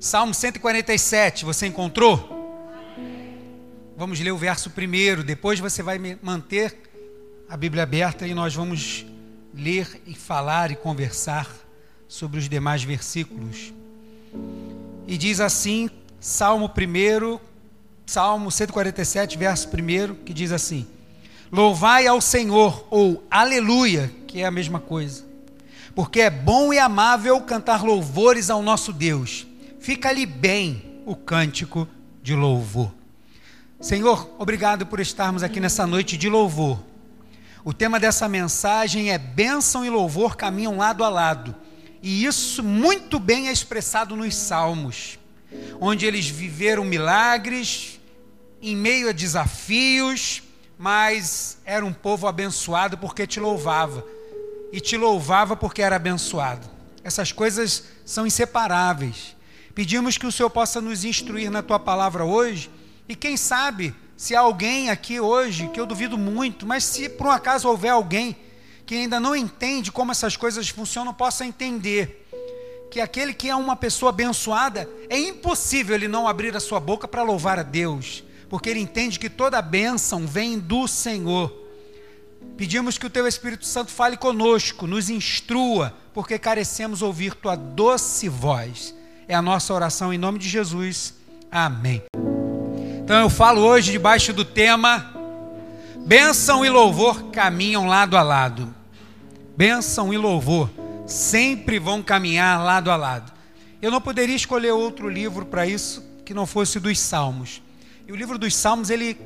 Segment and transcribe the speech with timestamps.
[0.00, 2.36] Salmo 147, você encontrou?
[3.96, 6.88] Vamos ler o verso primeiro, depois você vai manter
[7.48, 9.04] a Bíblia aberta e nós vamos
[9.52, 11.52] ler e falar e conversar
[12.06, 13.74] sobre os demais versículos.
[15.04, 15.90] E diz assim,
[16.20, 17.40] Salmo 1,
[18.06, 20.86] Salmo 147, verso 1, que diz assim:
[21.50, 25.24] Louvai ao Senhor, ou Aleluia, que é a mesma coisa,
[25.92, 29.47] porque é bom e amável cantar louvores ao nosso Deus.
[29.88, 31.88] Fica-lhe bem o cântico
[32.22, 32.92] de louvor.
[33.80, 36.78] Senhor, obrigado por estarmos aqui nessa noite de louvor.
[37.64, 41.54] O tema dessa mensagem é bênção e louvor caminham lado a lado.
[42.02, 45.18] E isso muito bem é expressado nos Salmos,
[45.80, 47.98] onde eles viveram milagres,
[48.60, 50.42] em meio a desafios,
[50.76, 54.04] mas era um povo abençoado porque te louvava,
[54.70, 56.68] e te louvava porque era abençoado.
[57.02, 59.37] Essas coisas são inseparáveis.
[59.78, 62.68] Pedimos que o Senhor possa nos instruir na tua palavra hoje,
[63.08, 67.28] e quem sabe, se há alguém aqui hoje, que eu duvido muito, mas se por
[67.28, 68.36] um acaso houver alguém
[68.84, 72.28] que ainda não entende como essas coisas funcionam, possa entender
[72.90, 77.06] que aquele que é uma pessoa abençoada, é impossível ele não abrir a sua boca
[77.06, 81.52] para louvar a Deus porque ele entende que toda bênção vem do Senhor.
[82.56, 88.28] Pedimos que o teu Espírito Santo fale conosco, nos instrua, porque carecemos ouvir tua doce
[88.28, 88.97] voz.
[89.28, 91.14] É a nossa oração em nome de Jesus.
[91.52, 92.02] Amém.
[93.04, 95.12] Então eu falo hoje debaixo do tema
[96.06, 98.74] Bênção e louvor caminham lado a lado.
[99.54, 100.70] Bênção e louvor
[101.06, 103.30] sempre vão caminhar lado a lado.
[103.82, 107.60] Eu não poderia escolher outro livro para isso que não fosse dos Salmos.
[108.06, 109.20] E o livro dos Salmos, ele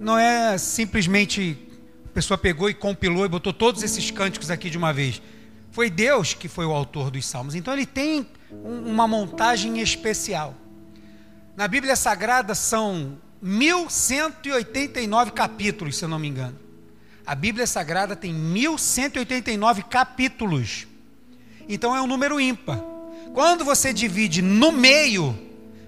[0.00, 1.56] não é simplesmente
[2.04, 5.22] a pessoa pegou e compilou e botou todos esses cânticos aqui de uma vez.
[5.70, 7.54] Foi Deus que foi o autor dos Salmos.
[7.54, 8.26] Então ele tem
[8.64, 10.54] uma montagem especial.
[11.56, 16.58] Na Bíblia Sagrada são 1189 capítulos, se eu não me engano.
[17.26, 20.86] A Bíblia Sagrada tem 1189 capítulos.
[21.68, 22.78] Então é um número ímpar.
[23.32, 25.38] Quando você divide no meio,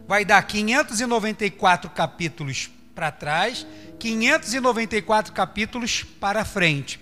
[0.06, 3.66] vai dar 594 capítulos para trás,
[3.98, 7.00] 594 capítulos para frente.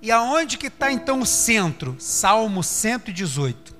[0.00, 1.96] E aonde que está então o centro?
[1.98, 3.77] Salmo 118.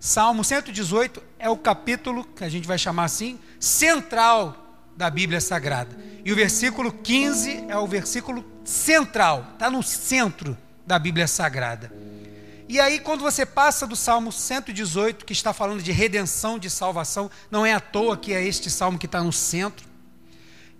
[0.00, 5.94] Salmo 118 é o capítulo, que a gente vai chamar assim, central da Bíblia Sagrada.
[6.24, 10.56] E o versículo 15 é o versículo central, está no centro
[10.86, 11.92] da Bíblia Sagrada.
[12.66, 17.30] E aí, quando você passa do Salmo 118, que está falando de redenção, de salvação,
[17.50, 19.86] não é à toa que é este salmo que está no centro.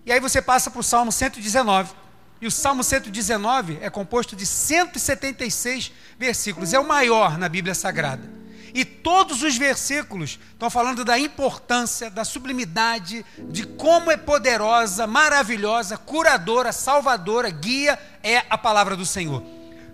[0.06, 1.92] E aí você passa para o Salmo 119.
[2.40, 8.39] E o Salmo 119 é composto de 176 versículos, é o maior na Bíblia Sagrada.
[8.74, 15.96] E todos os versículos estão falando da importância, da sublimidade, de como é poderosa, maravilhosa,
[15.96, 19.42] curadora, salvadora, guia é a palavra do Senhor.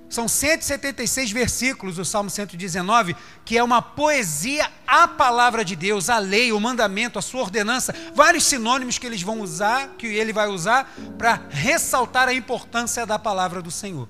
[0.09, 6.19] São 176 versículos do Salmo 119, que é uma poesia à palavra de Deus, a
[6.19, 10.47] lei, o mandamento, a sua ordenança, vários sinônimos que eles vão usar, que ele vai
[10.47, 10.89] usar
[11.19, 14.09] para ressaltar a importância da palavra do Senhor.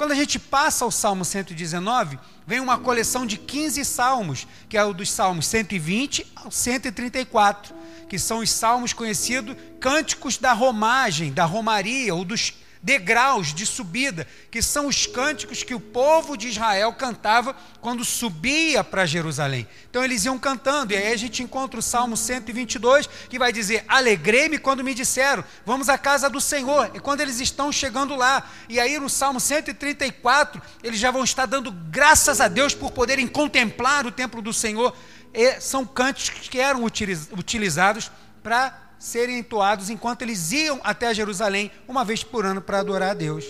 [0.00, 4.82] Quando a gente passa ao Salmo 119, vem uma coleção de 15 salmos, que é
[4.82, 7.74] o dos Salmos 120 ao 134,
[8.08, 14.26] que são os salmos conhecidos cânticos da romagem, da romaria, ou dos degraus de subida,
[14.50, 19.68] que são os cânticos que o povo de Israel cantava quando subia para Jerusalém.
[19.90, 23.84] Então eles iam cantando, e aí a gente encontra o Salmo 122, que vai dizer:
[23.86, 26.90] Alegrei-me quando me disseram, vamos à casa do Senhor.
[26.94, 31.46] E quando eles estão chegando lá, e aí no Salmo 134, eles já vão estar
[31.46, 34.96] dando graças a Deus por poderem contemplar o templo do Senhor.
[35.32, 38.10] E são cânticos que eram utilizados
[38.42, 43.14] para serem entoados enquanto eles iam até Jerusalém uma vez por ano para adorar a
[43.14, 43.46] Deus.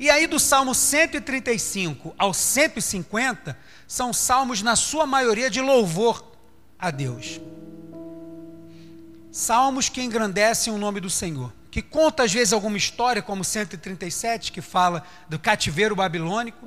[0.00, 6.24] E aí, do Salmo 135 ao 150, são salmos, na sua maioria, de louvor
[6.76, 7.40] a Deus.
[9.30, 11.52] Salmos que engrandecem o nome do Senhor.
[11.70, 16.66] Que conta, às vezes, alguma história, como 137, que fala do cativeiro babilônico,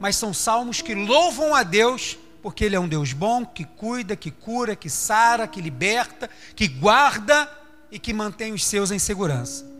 [0.00, 4.16] mas são salmos que louvam a Deus porque Ele é um Deus bom, que cuida,
[4.16, 7.48] que cura, que sara, que liberta, que guarda
[7.90, 9.70] e que mantém os seus em segurança.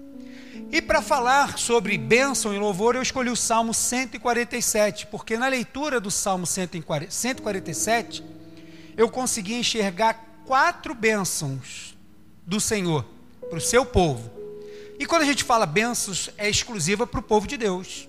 [0.70, 6.00] E para falar sobre bênção e louvor, eu escolhi o Salmo 147, porque na leitura
[6.00, 8.24] do Salmo 147,
[8.96, 11.96] eu consegui enxergar quatro bênçãos
[12.46, 13.04] do Senhor
[13.50, 14.30] para o seu povo.
[14.98, 18.08] E quando a gente fala bênçãos, é exclusiva para o povo de Deus,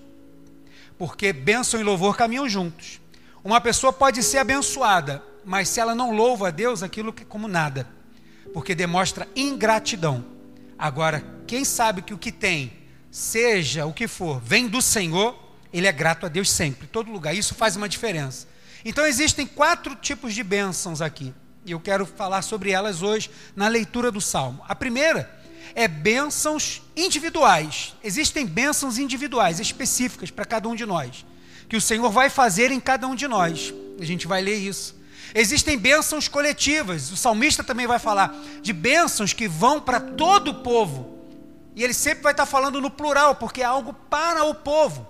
[0.96, 3.03] porque bênção e louvor caminham juntos.
[3.44, 7.46] Uma pessoa pode ser abençoada mas se ela não louva a Deus, aquilo é como
[7.46, 7.86] nada,
[8.52, 10.24] porque demonstra ingratidão.
[10.78, 12.72] Agora, quem sabe que o que tem,
[13.10, 15.38] seja o que for, vem do Senhor,
[15.72, 17.34] ele é grato a Deus sempre, em todo lugar.
[17.34, 18.48] Isso faz uma diferença.
[18.84, 21.34] Então existem quatro tipos de bênçãos aqui.
[21.64, 24.62] E eu quero falar sobre elas hoje na leitura do Salmo.
[24.68, 25.30] A primeira
[25.74, 27.94] é bênçãos individuais.
[28.02, 31.24] Existem bênçãos individuais, específicas para cada um de nós,
[31.74, 33.74] que o Senhor vai fazer em cada um de nós.
[33.98, 34.94] A gente vai ler isso.
[35.34, 37.10] Existem bênçãos coletivas.
[37.10, 38.32] O salmista também vai falar
[38.62, 41.18] de bênçãos que vão para todo o povo.
[41.74, 45.04] E ele sempre vai estar falando no plural, porque é algo para o povo.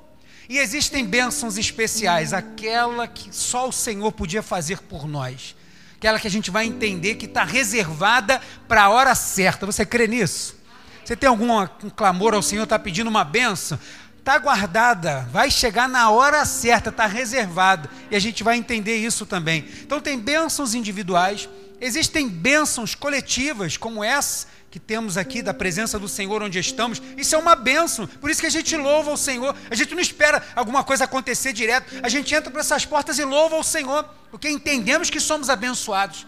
[0.48, 5.54] E existem bênçãos especiais, aquela que só o Senhor podia fazer por nós
[5.96, 8.38] aquela que a gente vai entender que está reservada
[8.68, 9.64] para a hora certa.
[9.64, 10.54] Você crê nisso?
[11.02, 13.78] Você tem algum um clamor ao Senhor, está pedindo uma benção?
[14.24, 17.90] Está guardada, vai chegar na hora certa, está reservada.
[18.10, 19.68] E a gente vai entender isso também.
[19.82, 21.46] Então, tem bênçãos individuais,
[21.78, 27.34] existem bênçãos coletivas, como essa que temos aqui da presença do Senhor onde estamos, isso
[27.34, 28.06] é uma bênção.
[28.06, 29.54] Por isso que a gente louva o Senhor.
[29.70, 31.94] A gente não espera alguma coisa acontecer direto.
[32.02, 36.26] A gente entra por essas portas e louva o Senhor, porque entendemos que somos abençoados.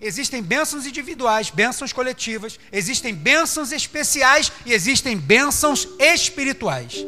[0.00, 7.04] Existem bênçãos individuais, bênçãos coletivas, existem bênçãos especiais e existem bênçãos espirituais.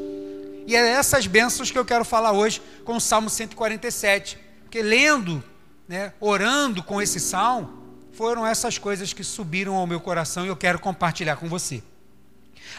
[0.66, 4.38] E é essas bênçãos que eu quero falar hoje com o Salmo 147.
[4.64, 5.42] Porque lendo,
[5.86, 7.78] né, orando com esse salmo,
[8.12, 11.82] foram essas coisas que subiram ao meu coração e eu quero compartilhar com você.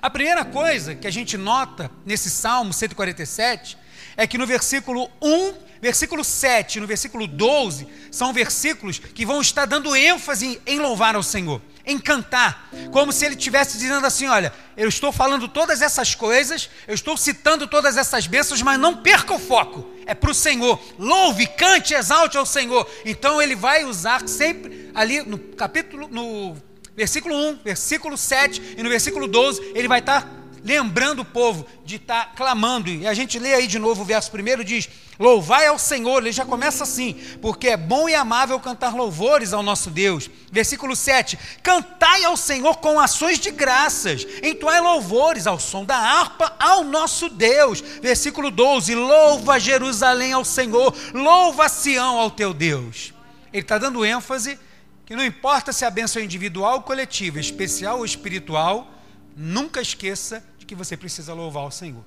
[0.01, 3.77] A primeira coisa que a gente nota nesse Salmo 147
[4.15, 9.65] é que no versículo 1, versículo 7 no versículo 12 são versículos que vão estar
[9.65, 14.53] dando ênfase em louvar ao Senhor, em cantar, como se ele estivesse dizendo assim: olha,
[14.75, 19.33] eu estou falando todas essas coisas, eu estou citando todas essas bênçãos, mas não perca
[19.33, 20.79] o foco, é para o Senhor.
[20.97, 22.89] Louve, cante, exalte ao Senhor.
[23.05, 26.55] Então ele vai usar sempre ali no capítulo, no
[26.95, 31.95] versículo 1, versículo 7 e no versículo 12, ele vai estar lembrando o povo de
[31.95, 32.89] estar tá clamando.
[32.89, 34.89] E a gente lê aí de novo o verso primeiro, diz:
[35.19, 39.61] Louvai ao Senhor, ele já começa assim, porque é bom e amável cantar louvores ao
[39.61, 40.29] nosso Deus.
[40.51, 46.55] Versículo 7: Cantai ao Senhor com ações de graças, entoai louvores ao som da harpa
[46.57, 47.81] ao nosso Deus.
[47.81, 53.13] Versículo 12: Louva Jerusalém ao Senhor, louva Sião ao teu Deus.
[53.51, 54.57] Ele está dando ênfase
[55.05, 58.87] que não importa se a bênção é individual ou coletiva, especial ou espiritual,
[59.35, 62.03] nunca esqueça de que você precisa louvar o Senhor.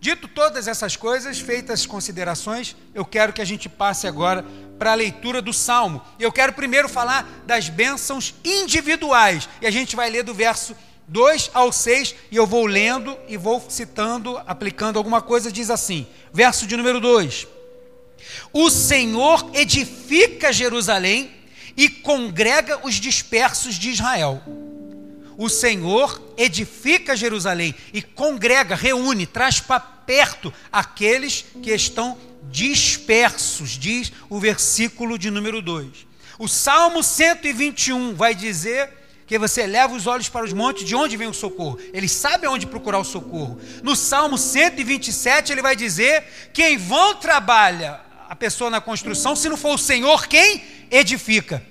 [0.00, 4.44] Dito todas essas coisas, feitas as considerações, eu quero que a gente passe agora
[4.78, 6.02] para a leitura do Salmo.
[6.20, 9.48] Eu quero primeiro falar das bênçãos individuais.
[9.60, 10.76] E a gente vai ler do verso
[11.08, 16.06] 2 ao 6, e eu vou lendo e vou citando, aplicando alguma coisa, diz assim:
[16.32, 17.46] verso de número 2:
[18.52, 21.30] O Senhor edifica Jerusalém
[21.76, 24.42] e congrega os dispersos de Israel
[25.36, 32.16] o Senhor edifica Jerusalém e congrega, reúne, traz para perto aqueles que estão
[32.50, 36.06] dispersos, diz o versículo de número 2.
[36.38, 38.90] O Salmo 121 vai dizer
[39.26, 41.78] que você leva os olhos para os montes, de onde vem o socorro?
[41.92, 43.58] Ele sabe aonde procurar o socorro.
[43.82, 46.22] No Salmo 127 ele vai dizer
[46.52, 51.62] que em vão trabalha a pessoa na construção, se não for o Senhor quem edifica.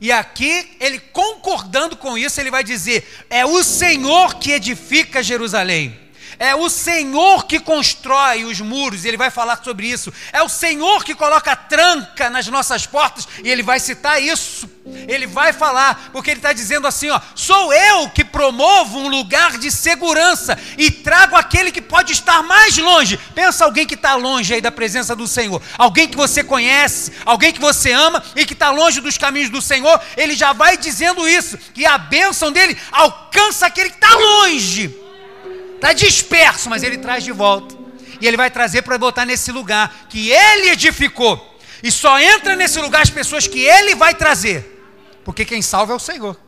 [0.00, 6.09] E aqui, ele concordando com isso, ele vai dizer: é o Senhor que edifica Jerusalém.
[6.40, 10.10] É o Senhor que constrói os muros, e ele vai falar sobre isso.
[10.32, 14.66] É o Senhor que coloca tranca nas nossas portas, e ele vai citar isso.
[15.06, 19.58] Ele vai falar, porque ele está dizendo assim: ó, sou eu que promovo um lugar
[19.58, 23.18] de segurança e trago aquele que pode estar mais longe.
[23.34, 27.52] Pensa alguém que está longe aí da presença do Senhor, alguém que você conhece, alguém
[27.52, 30.00] que você ama e que está longe dos caminhos do Senhor.
[30.16, 35.09] Ele já vai dizendo isso, que a bênção dele alcança aquele que está longe.
[35.80, 37.74] Está disperso, mas ele traz de volta.
[38.20, 41.58] E ele vai trazer para botar nesse lugar que ele edificou.
[41.82, 44.78] E só entra nesse lugar as pessoas que ele vai trazer.
[45.24, 46.38] Porque quem salva é o Senhor.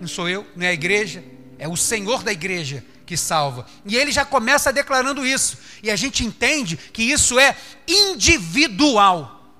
[0.00, 1.22] Não sou eu, não é a igreja,
[1.56, 3.64] é o Senhor da igreja que salva.
[3.86, 5.58] E ele já começa declarando isso.
[5.80, 9.54] E a gente entende que isso é individual.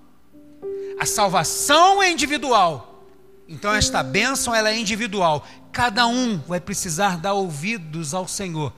[0.98, 3.06] A salvação é individual.
[3.48, 5.46] Então esta bênção ela é individual.
[5.70, 8.72] Cada um vai precisar dar ouvidos ao Senhor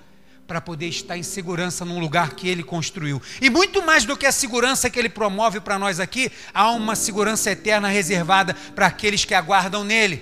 [0.50, 3.23] para poder estar em segurança num lugar que ele construiu.
[3.40, 6.97] E muito mais do que a segurança que ele promove para nós aqui, há uma
[6.97, 10.21] segurança eterna reservada para aqueles que aguardam nele,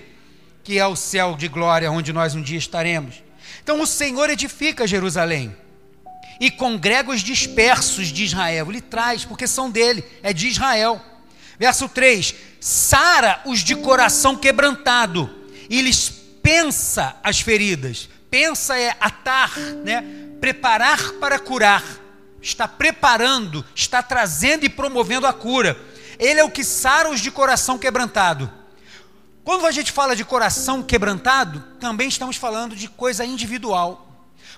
[0.62, 3.22] que é o céu de glória onde nós um dia estaremos.
[3.62, 5.56] Então o Senhor edifica Jerusalém
[6.38, 8.66] e congrega os dispersos de Israel.
[8.68, 11.00] Ele traz, porque são dele, é de Israel.
[11.58, 15.34] Verso 3: Sara os de coração quebrantado,
[15.70, 18.10] e lhes pensa as feridas.
[18.30, 20.04] Pensa é atar, né?
[20.40, 21.84] Preparar para curar.
[22.40, 25.78] Está preparando, está trazendo e promovendo a cura.
[26.18, 28.50] Ele é o que sara os de coração quebrantado.
[29.44, 34.06] Quando a gente fala de coração quebrantado, também estamos falando de coisa individual.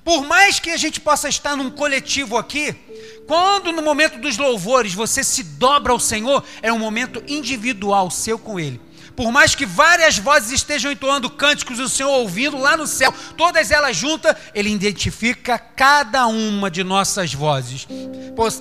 [0.02, 2.74] Por mais que a gente possa estar num coletivo aqui,
[3.26, 8.38] quando no momento dos louvores você se dobra ao Senhor, é um momento individual seu
[8.38, 8.80] com Ele.
[9.17, 13.12] Por mais que várias vozes estejam entoando cânticos e o Senhor ouvindo lá no céu,
[13.37, 17.87] todas elas juntas, Ele identifica cada uma de nossas vozes.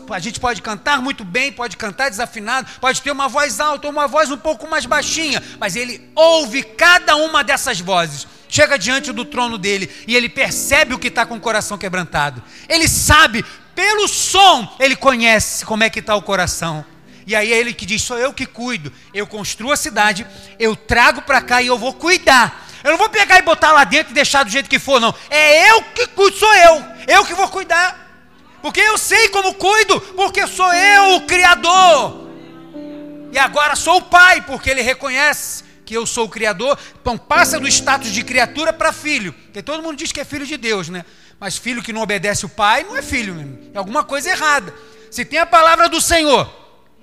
[0.10, 3.94] A gente pode cantar muito bem, pode cantar desafinado, pode ter uma voz alta ou
[3.94, 9.12] uma voz um pouco mais baixinha, mas Ele ouve cada uma dessas vozes chega diante
[9.12, 12.41] do trono dele e ele percebe o que está com o coração quebrantado.
[12.68, 16.84] Ele sabe, pelo som, ele conhece como é que está o coração.
[17.29, 18.91] E aí é ele que diz: sou eu que cuido.
[19.13, 20.25] Eu construo a cidade,
[20.57, 22.67] eu trago para cá e eu vou cuidar.
[22.83, 25.13] Eu não vou pegar e botar lá dentro e deixar do jeito que for, não.
[25.29, 26.83] É eu que cuido, sou eu.
[27.07, 28.25] Eu que vou cuidar.
[28.63, 32.29] Porque eu sei como cuido, porque sou eu o Criador.
[33.31, 37.59] E agora sou o Pai, porque Ele reconhece que eu sou o Criador, então passa
[37.59, 39.33] do status de criatura para filho.
[39.33, 41.05] Porque todo mundo diz que é filho de Deus, né?
[41.39, 44.74] Mas filho que não obedece o pai não é filho, é alguma coisa errada.
[45.12, 46.58] Se tem a palavra do Senhor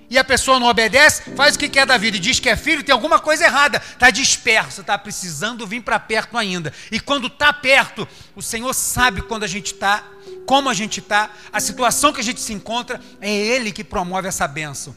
[0.09, 2.57] e a pessoa não obedece, faz o que quer da vida e diz que é
[2.57, 3.79] filho, tem alguma coisa errada.
[3.79, 6.73] Está disperso, está precisando vir para perto ainda.
[6.91, 10.05] E quando está perto, o Senhor sabe quando a gente está,
[10.47, 14.29] como a gente está, a situação que a gente se encontra, é Ele que promove
[14.29, 14.95] essa bênção,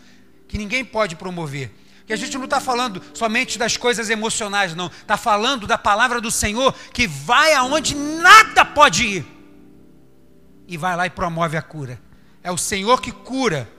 [0.47, 1.71] que ninguém pode promover.
[2.05, 4.87] Que a gente não está falando somente das coisas emocionais, não.
[4.87, 9.25] Está falando da palavra do Senhor que vai aonde nada pode ir.
[10.67, 11.99] E vai lá e promove a cura.
[12.43, 13.69] É o Senhor que cura.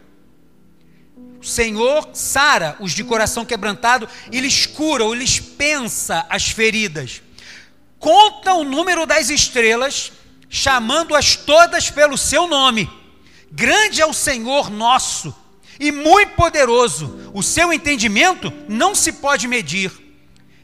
[1.41, 7.23] O Senhor sara os de coração quebrantado e lhes cura ou lhes pensa as feridas.
[7.99, 10.13] Conta o número das estrelas,
[10.51, 12.91] chamando-as todas pelo seu nome.
[13.51, 15.35] Grande é o Senhor nosso
[15.79, 17.31] e muito poderoso.
[17.33, 19.91] O seu entendimento não se pode medir.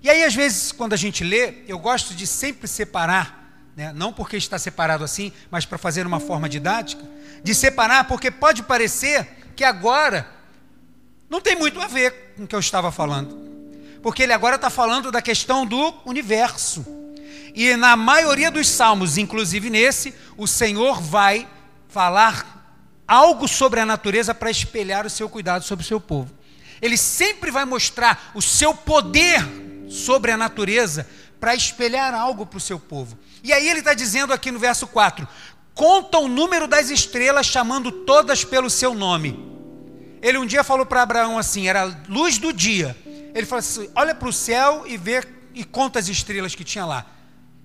[0.03, 3.93] E aí, às vezes, quando a gente lê, eu gosto de sempre separar, né?
[3.95, 7.03] não porque está separado assim, mas para fazer uma forma didática,
[7.43, 10.36] de separar, porque pode parecer que agora
[11.29, 13.47] não tem muito a ver com o que eu estava falando.
[14.03, 16.87] Porque ele agora está falando da questão do universo.
[17.55, 21.49] E na maioria dos salmos, inclusive nesse, o Senhor vai
[21.89, 22.55] falar
[23.09, 26.31] algo sobre a natureza para espelhar o seu cuidado sobre o seu povo.
[26.81, 29.43] Ele sempre vai mostrar o seu poder
[29.89, 31.09] sobre a natureza
[31.41, 33.19] para espelhar algo para o seu povo.
[33.43, 35.27] E aí ele está dizendo aqui no verso 4:
[35.75, 39.56] conta o número das estrelas, chamando todas pelo seu nome.
[40.27, 42.97] Ele um dia falou para Abraão assim: era luz do dia.
[43.33, 45.23] Ele falou assim: olha para o céu e vê
[45.55, 47.07] e conta as estrelas que tinha lá.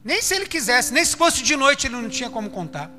[0.03, 2.91] Nem se ele quisesse, nem se fosse de noite ele não tinha como contar.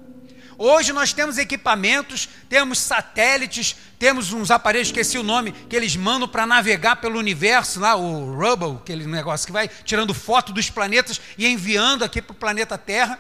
[0.59, 6.27] Hoje nós temos equipamentos, temos satélites, temos uns aparelhos, esqueci o nome, que eles mandam
[6.27, 11.21] para navegar pelo universo, lá, o Hubble, aquele negócio que vai tirando foto dos planetas
[11.39, 13.17] e enviando aqui para o planeta Terra.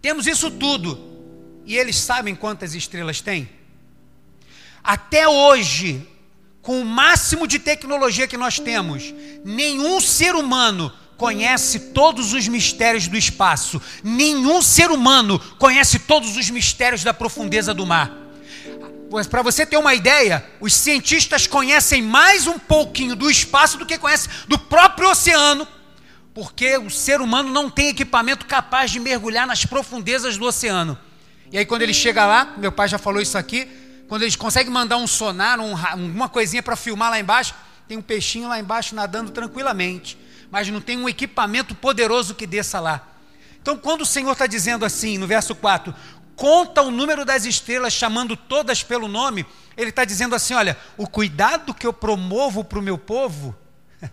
[0.00, 1.16] Temos isso tudo.
[1.64, 3.55] E eles sabem quantas estrelas tem?
[4.86, 6.08] Até hoje,
[6.62, 9.12] com o máximo de tecnologia que nós temos,
[9.44, 13.82] nenhum ser humano conhece todos os mistérios do espaço.
[14.04, 18.12] Nenhum ser humano conhece todos os mistérios da profundeza do mar.
[19.28, 23.98] Para você ter uma ideia, os cientistas conhecem mais um pouquinho do espaço do que
[23.98, 25.66] conhecem do próprio oceano,
[26.32, 30.96] porque o ser humano não tem equipamento capaz de mergulhar nas profundezas do oceano.
[31.50, 33.68] E aí, quando ele chega lá, meu pai já falou isso aqui,
[34.08, 37.54] quando eles conseguem mandar um sonar, um, uma coisinha para filmar lá embaixo,
[37.88, 40.18] tem um peixinho lá embaixo nadando tranquilamente
[40.50, 43.06] mas não tem um equipamento poderoso que desça lá.
[43.60, 45.94] Então, quando o Senhor está dizendo assim, no verso 4,
[46.36, 49.44] conta o número das estrelas, chamando todas pelo nome,
[49.76, 53.56] ele está dizendo assim: olha, o cuidado que eu promovo para o meu povo,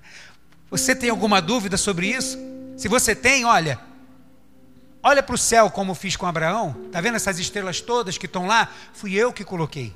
[0.69, 2.37] você tem alguma dúvida sobre isso?
[2.77, 3.79] Se você tem, olha,
[5.03, 8.47] olha para o céu como fiz com Abraão, está vendo essas estrelas todas que estão
[8.47, 8.69] lá?
[8.93, 9.93] Fui eu que coloquei,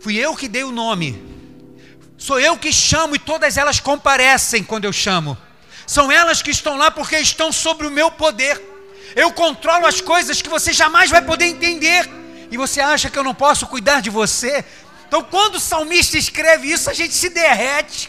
[0.00, 1.42] fui eu que dei o nome.
[2.22, 5.36] Sou eu que chamo e todas elas comparecem quando eu chamo.
[5.88, 8.62] São elas que estão lá porque estão sobre o meu poder.
[9.16, 12.08] Eu controlo as coisas que você jamais vai poder entender.
[12.48, 14.64] E você acha que eu não posso cuidar de você?
[15.08, 18.08] Então, quando o salmista escreve isso, a gente se derrete.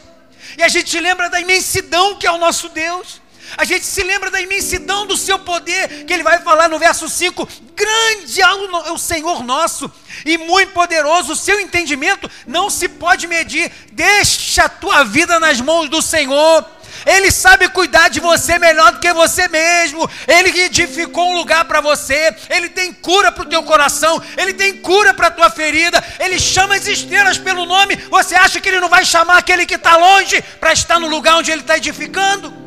[0.59, 3.19] E a gente lembra da imensidão que é o nosso Deus.
[3.57, 7.07] A gente se lembra da imensidão do seu poder, que ele vai falar no verso
[7.07, 9.91] 5: Grande é o Senhor nosso
[10.25, 13.71] e muito poderoso, o seu entendimento não se pode medir.
[13.91, 16.65] Deixa a tua vida nas mãos do Senhor.
[17.05, 20.09] Ele sabe cuidar de você melhor do que você mesmo.
[20.27, 22.33] Ele edificou um lugar para você.
[22.50, 24.21] Ele tem cura para o teu coração.
[24.38, 26.01] Ele tem cura para a tua ferida.
[26.19, 27.95] Ele chama as estrelas pelo nome.
[28.09, 31.38] Você acha que ele não vai chamar aquele que está longe para estar no lugar
[31.38, 32.62] onde ele está edificando?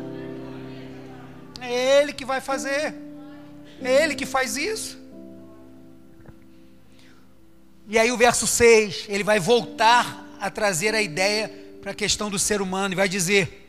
[1.67, 2.95] É Ele que vai fazer.
[3.81, 4.97] É Ele que faz isso.
[7.89, 11.49] E aí o verso 6, ele vai voltar a trazer a ideia
[11.81, 13.65] para a questão do ser humano e vai dizer: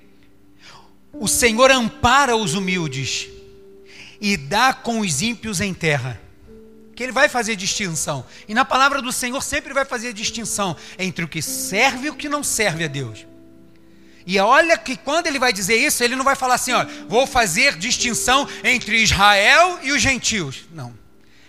[1.12, 3.28] O Senhor ampara os humildes
[4.20, 6.20] e dá com os ímpios em terra.
[6.96, 8.26] Que ele vai fazer distinção.
[8.48, 12.16] E na palavra do Senhor sempre vai fazer distinção entre o que serve e o
[12.16, 13.24] que não serve a Deus.
[14.28, 17.26] E olha que quando ele vai dizer isso, ele não vai falar assim, ó, vou
[17.26, 20.66] fazer distinção entre Israel e os gentios.
[20.70, 20.92] Não.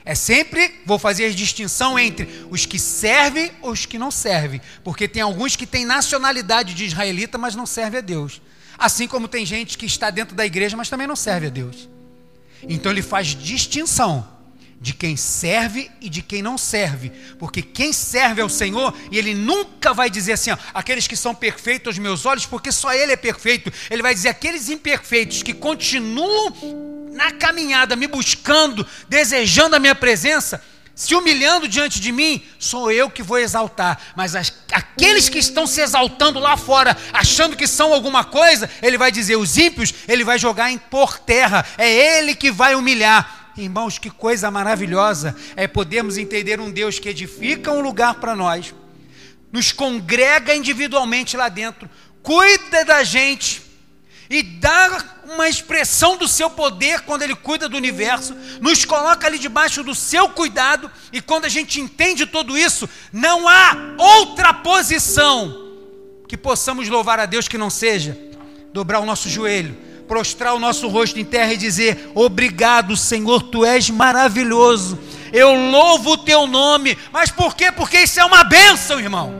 [0.05, 5.09] É sempre vou fazer distinção entre os que servem e os que não servem, porque
[5.09, 8.41] tem alguns que têm nacionalidade de israelita, mas não serve a Deus.
[8.77, 11.89] Assim como tem gente que está dentro da igreja, mas também não serve a Deus.
[12.63, 14.25] Então ele faz distinção
[14.81, 19.33] de quem serve e de quem não serve, porque quem serve ao Senhor, e ele
[19.33, 23.11] nunca vai dizer assim, ó, aqueles que são perfeitos aos meus olhos, porque só ele
[23.11, 23.71] é perfeito.
[23.89, 26.53] Ele vai dizer aqueles imperfeitos que continuam
[27.11, 30.63] na caminhada, me buscando, desejando a minha presença,
[30.99, 33.97] se humilhando diante de mim, sou eu que vou exaltar.
[34.17, 38.97] Mas as, aqueles que estão se exaltando lá fora, achando que são alguma coisa, ele
[38.97, 41.65] vai dizer: os ímpios, ele vai jogar em por terra.
[41.77, 43.38] É ele que vai humilhar.
[43.59, 48.73] Irmãos, que coisa maravilhosa é podermos entender um Deus que edifica um lugar para nós,
[49.51, 51.89] nos congrega individualmente lá dentro,
[52.23, 53.61] cuida da gente
[54.29, 59.37] e dá uma expressão do seu poder quando ele cuida do universo, nos coloca ali
[59.37, 65.67] debaixo do seu cuidado, e quando a gente entende tudo isso, não há outra posição
[66.27, 68.17] que possamos louvar a Deus que não seja
[68.71, 73.63] dobrar o nosso joelho prostrar o nosso rosto em terra e dizer: Obrigado, Senhor, tu
[73.63, 74.97] és maravilhoso.
[75.31, 76.97] Eu louvo o teu nome.
[77.13, 77.71] Mas por quê?
[77.71, 79.31] Porque isso é uma bênção, irmão.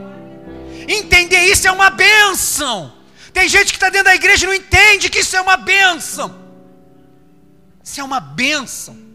[0.88, 2.92] Entender isso é uma bênção.
[3.32, 6.34] Tem gente que está dentro da igreja e não entende que isso é uma bênção.
[7.82, 9.09] Isso é uma bênção.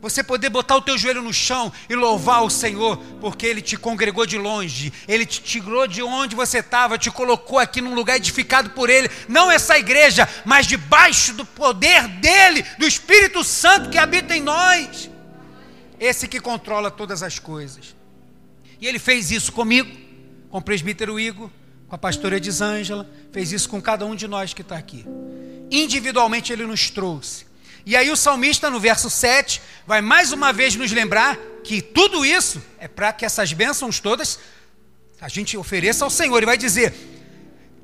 [0.00, 3.76] Você poder botar o teu joelho no chão e louvar o Senhor, porque Ele te
[3.76, 8.16] congregou de longe, Ele te tirou de onde você estava, te colocou aqui num lugar
[8.16, 13.98] edificado por Ele, não essa igreja, mas debaixo do poder dEle, do Espírito Santo que
[13.98, 15.10] habita em nós.
[15.98, 17.94] Esse que controla todas as coisas.
[18.80, 19.94] E Ele fez isso comigo,
[20.48, 21.50] com o presbítero Igor,
[21.86, 25.04] com a pastora Edisângela, fez isso com cada um de nós que está aqui.
[25.70, 27.49] Individualmente Ele nos trouxe
[27.90, 32.24] e aí o salmista, no verso 7, vai mais uma vez nos lembrar que tudo
[32.24, 34.38] isso é para que essas bênçãos todas
[35.20, 36.36] a gente ofereça ao Senhor.
[36.36, 36.94] Ele vai dizer: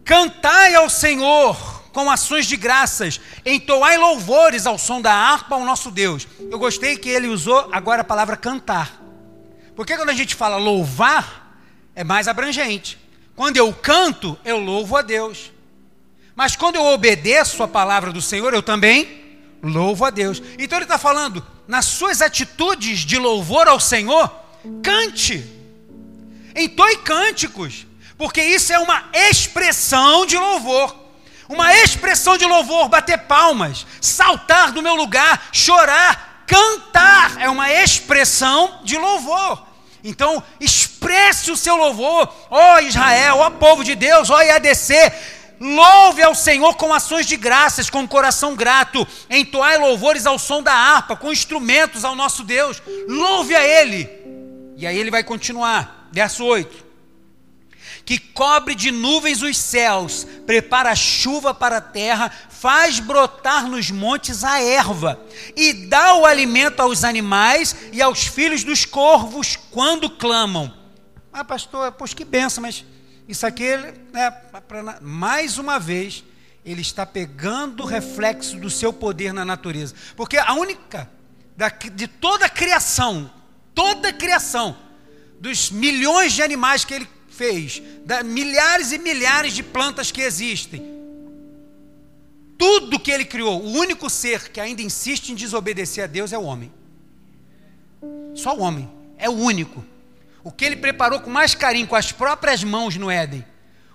[0.04, 5.90] Cantai ao Senhor com ações de graças, entoai louvores ao som da harpa ao nosso
[5.90, 6.28] Deus.
[6.38, 9.02] Eu gostei que ele usou agora a palavra cantar.
[9.74, 11.58] Porque quando a gente fala louvar,
[11.96, 12.96] é mais abrangente.
[13.34, 15.50] Quando eu canto, eu louvo a Deus.
[16.36, 19.25] Mas quando eu obedeço a palavra do Senhor, eu também
[19.66, 20.42] Louvo a Deus.
[20.58, 24.30] Então ele está falando, nas suas atitudes de louvor ao Senhor,
[24.82, 25.44] cante.
[26.54, 31.04] Entoe cânticos, porque isso é uma expressão de louvor.
[31.48, 38.80] Uma expressão de louvor, bater palmas, saltar do meu lugar, chorar, cantar, é uma expressão
[38.82, 39.64] de louvor.
[40.02, 45.12] Então, expresse o seu louvor, ó Israel, ó povo de Deus, ó IADC,
[45.60, 49.06] Louve ao Senhor com ações de graças, com um coração grato.
[49.30, 52.82] Entoai louvores ao som da harpa, com instrumentos ao nosso Deus.
[53.08, 54.08] Louve a Ele.
[54.76, 56.84] E aí ele vai continuar, verso 8.
[58.04, 64.44] Que cobre de nuvens os céus, prepara chuva para a terra, faz brotar nos montes
[64.44, 65.20] a erva,
[65.56, 70.72] e dá o alimento aos animais e aos filhos dos corvos quando clamam.
[71.32, 72.84] Ah, pastor, pois que benção, mas
[73.28, 73.76] isso aqui,
[74.12, 76.24] né, pra, mais uma vez,
[76.64, 79.94] ele está pegando o reflexo do seu poder na natureza.
[80.16, 81.10] Porque a única,
[81.56, 83.30] da, de toda a criação,
[83.74, 84.76] toda a criação,
[85.40, 90.94] dos milhões de animais que ele fez, da, milhares e milhares de plantas que existem,
[92.56, 96.38] tudo que ele criou, o único ser que ainda insiste em desobedecer a Deus é
[96.38, 96.72] o homem.
[98.34, 99.84] Só o homem, é o único
[100.46, 103.44] o que ele preparou com mais carinho, com as próprias mãos no Éden.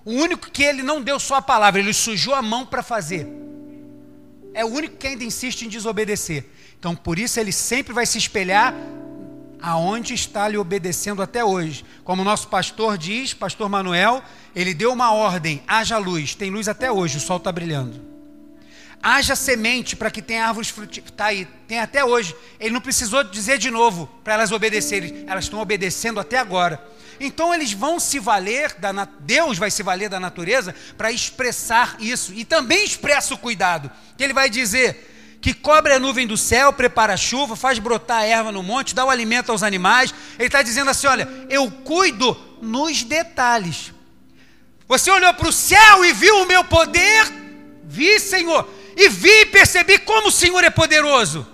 [0.03, 3.25] O único que ele não deu só a palavra, ele sujou a mão para fazer.
[4.53, 6.45] É o único que ainda insiste em desobedecer.
[6.77, 8.75] Então, por isso, ele sempre vai se espelhar
[9.61, 11.85] aonde está lhe obedecendo até hoje.
[12.03, 14.21] Como o nosso pastor diz, pastor Manuel,
[14.53, 16.35] ele deu uma ordem: haja luz.
[16.35, 18.11] Tem luz até hoje, o sol está brilhando.
[19.03, 21.11] Haja semente para que tenha árvores frutíferas.
[21.11, 22.35] Está aí, tem até hoje.
[22.59, 25.25] Ele não precisou dizer de novo para elas obedecerem.
[25.27, 26.83] Elas estão obedecendo até agora.
[27.19, 32.33] Então eles vão se valer, da, Deus vai se valer da natureza para expressar isso.
[32.33, 33.91] E também expressa o cuidado.
[34.17, 38.21] Que ele vai dizer: que cobre a nuvem do céu, prepara a chuva, faz brotar
[38.21, 40.13] a erva no monte, dá o alimento aos animais.
[40.37, 43.91] Ele está dizendo assim: olha, eu cuido nos detalhes.
[44.87, 47.25] Você olhou para o céu e viu o meu poder?
[47.83, 51.47] Vi, Senhor, e vi e percebi como o Senhor é poderoso.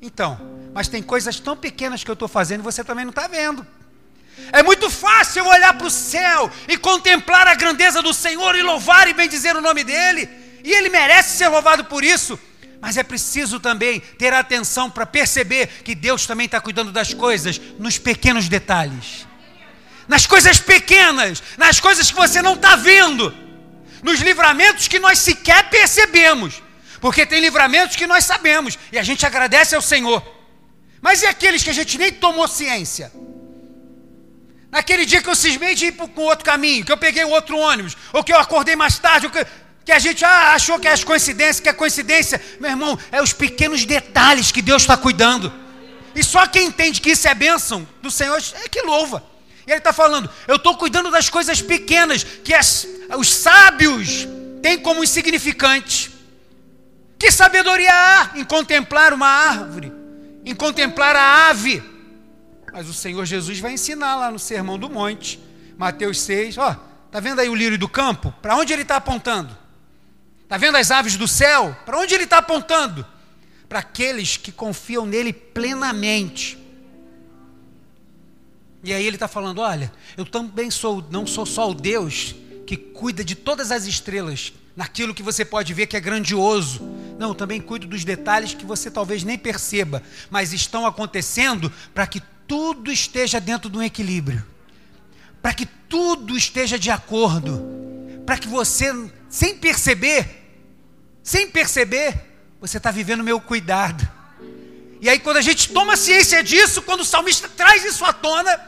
[0.00, 0.40] Então,
[0.74, 3.66] mas tem coisas tão pequenas que eu estou fazendo e você também não está vendo.
[4.52, 8.62] É muito fácil eu olhar para o céu e contemplar a grandeza do Senhor e
[8.62, 10.28] louvar e bendizer o nome dEle,
[10.62, 12.38] e Ele merece ser louvado por isso.
[12.80, 17.58] Mas é preciso também ter atenção para perceber que Deus também está cuidando das coisas
[17.78, 19.26] nos pequenos detalhes,
[20.06, 23.34] nas coisas pequenas, nas coisas que você não está vendo,
[24.06, 26.62] nos livramentos que nós sequer percebemos,
[27.00, 30.22] porque tem livramentos que nós sabemos e a gente agradece ao Senhor,
[31.00, 33.12] mas e aqueles que a gente nem tomou ciência?
[34.70, 37.96] Naquele dia que eu cismei de ir para outro caminho, que eu peguei outro ônibus,
[38.12, 39.44] ou que eu acordei mais tarde, ou que
[39.84, 42.42] que a gente ah, achou que é as coincidências, que é coincidência.
[42.58, 45.52] Meu irmão, é os pequenos detalhes que Deus está cuidando.
[46.12, 49.22] E só quem entende que isso é bênção do Senhor é que louva.
[49.66, 52.86] E ele está falando, eu estou cuidando das coisas pequenas que as,
[53.18, 54.26] os sábios
[54.62, 56.10] têm como insignificantes.
[57.18, 59.92] Que sabedoria há em contemplar uma árvore,
[60.44, 61.82] em contemplar a ave?
[62.72, 65.40] Mas o Senhor Jesus vai ensinar lá no Sermão do Monte,
[65.78, 66.76] Mateus 6, ó,
[67.10, 68.32] tá vendo aí o lírio do campo?
[68.40, 69.56] Para onde ele está apontando?
[70.42, 71.76] Está vendo as aves do céu?
[71.84, 73.04] Para onde ele está apontando?
[73.68, 76.56] Para aqueles que confiam nele plenamente.
[78.82, 82.34] E aí ele está falando: olha, eu também sou, não sou só o Deus
[82.66, 86.82] que cuida de todas as estrelas, naquilo que você pode ver que é grandioso.
[87.18, 92.20] Não, também cuido dos detalhes que você talvez nem perceba, mas estão acontecendo para que
[92.46, 94.44] tudo esteja dentro de um equilíbrio,
[95.40, 97.64] para que tudo esteja de acordo,
[98.26, 98.92] para que você
[99.28, 100.44] sem perceber,
[101.22, 102.14] sem perceber,
[102.60, 104.15] você está vivendo o meu cuidado.
[105.06, 108.60] E aí, quando a gente toma ciência disso, quando o salmista traz isso à tona,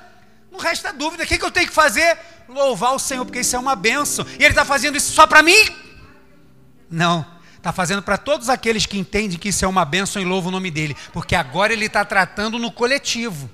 [0.53, 2.17] não resta dúvida: o que, que eu tenho que fazer?
[2.49, 4.25] Louvar o Senhor, porque isso é uma benção.
[4.39, 5.59] E Ele está fazendo isso só para mim?
[6.89, 10.51] Não, está fazendo para todos aqueles que entendem que isso é uma benção e louvam
[10.51, 13.51] o nome dEle, porque agora Ele está tratando no coletivo.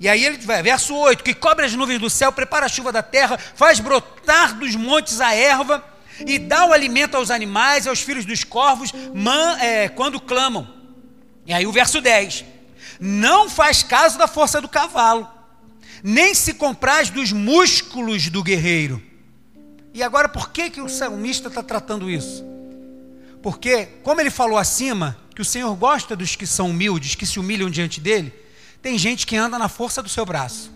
[0.00, 2.90] E aí ele vai, verso 8: que cobre as nuvens do céu, prepara a chuva
[2.90, 5.84] da terra, faz brotar dos montes a erva,
[6.26, 10.73] e dá o alimento aos animais, aos filhos dos corvos, man, é, quando clamam.
[11.46, 12.44] E aí o verso 10:
[13.00, 15.28] não faz caso da força do cavalo,
[16.02, 19.02] nem se compraz dos músculos do guerreiro.
[19.92, 22.44] E agora, por que, que o salmista está tratando isso?
[23.40, 27.38] Porque, como ele falou acima, que o Senhor gosta dos que são humildes, que se
[27.38, 28.32] humilham diante dele,
[28.82, 30.72] tem gente que anda na força do seu braço.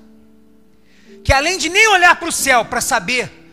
[1.25, 3.48] Que além de nem olhar para o céu para saber,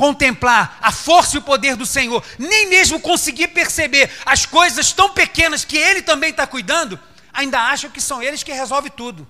[0.00, 5.10] contemplar a força e o poder do Senhor, nem mesmo conseguir perceber as coisas tão
[5.10, 6.98] pequenas que Ele também está cuidando,
[7.30, 9.28] ainda acham que são eles que resolvem tudo.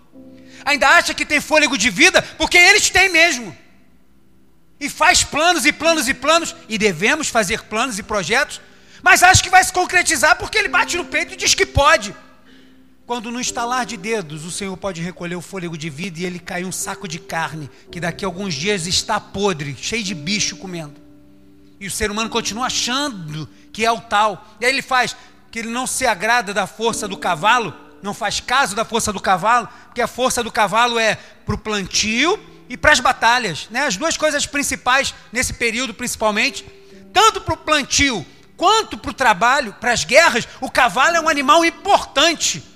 [0.64, 3.56] Ainda acha que tem fôlego de vida, porque eles têm mesmo.
[4.78, 8.60] E faz planos e planos e planos, e devemos fazer planos e projetos,
[9.02, 12.14] mas acha que vai se concretizar porque ele bate no peito e diz que pode.
[13.10, 16.38] Quando no estalar de dedos o Senhor pode recolher o fôlego de vida e ele
[16.38, 20.56] cai um saco de carne, que daqui a alguns dias está podre, cheio de bicho
[20.56, 20.94] comendo.
[21.80, 24.46] E o ser humano continua achando que é o tal.
[24.60, 25.16] E aí ele faz
[25.50, 29.18] que ele não se agrada da força do cavalo, não faz caso da força do
[29.18, 33.66] cavalo, porque a força do cavalo é para o plantio e para as batalhas.
[33.72, 33.86] Né?
[33.86, 36.64] As duas coisas principais nesse período, principalmente,
[37.12, 38.24] tanto para o plantio
[38.56, 42.69] quanto para o trabalho, para as guerras, o cavalo é um animal importante.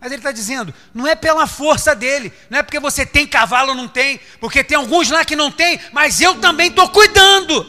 [0.00, 3.70] Mas ele está dizendo, não é pela força dele, não é porque você tem cavalo
[3.70, 7.66] ou não tem, porque tem alguns lá que não tem, mas eu também estou cuidando.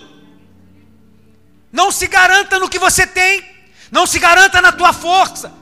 [1.72, 3.44] Não se garanta no que você tem,
[3.92, 5.54] não se garanta na tua força.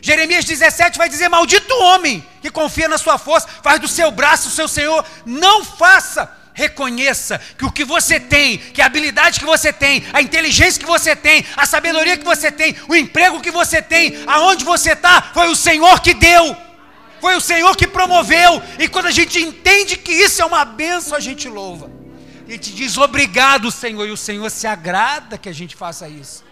[0.00, 4.48] Jeremias 17 vai dizer: Maldito homem que confia na sua força, faz do seu braço
[4.48, 9.46] o seu Senhor, não faça reconheça que o que você tem, que a habilidade que
[9.46, 13.50] você tem, a inteligência que você tem, a sabedoria que você tem, o emprego que
[13.50, 16.56] você tem, aonde você está, foi o Senhor que deu,
[17.20, 18.62] foi o Senhor que promoveu.
[18.78, 21.90] E quando a gente entende que isso é uma benção, a gente louva.
[22.46, 26.44] A gente diz obrigado, Senhor, e o Senhor se agrada que a gente faça isso.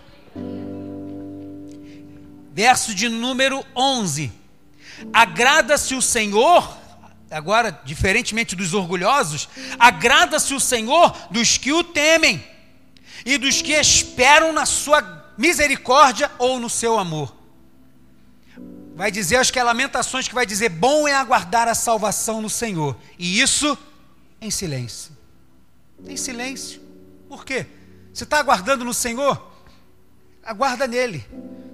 [2.52, 4.32] Verso de número 11.
[5.12, 6.76] Agrada-se o Senhor,
[7.30, 12.44] agora, diferentemente dos orgulhosos, agrada-se o Senhor dos que o temem
[13.24, 17.34] e dos que esperam na sua misericórdia ou no seu amor.
[18.94, 22.50] Vai dizer, acho que é Lamentações que vai dizer: bom é aguardar a salvação no
[22.50, 23.78] Senhor, e isso
[24.40, 25.16] em silêncio.
[26.06, 26.82] Em silêncio.
[27.28, 27.66] Por quê?
[28.12, 29.50] Você está aguardando no Senhor?
[30.42, 31.24] Aguarda nele.